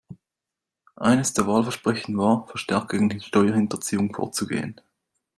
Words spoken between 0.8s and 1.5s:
Eines der